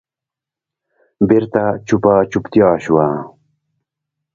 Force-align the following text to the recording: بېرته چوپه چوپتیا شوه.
بېرته 1.27 1.63
چوپه 1.87 2.13
چوپتیا 2.31 2.69
شوه. 2.83 3.05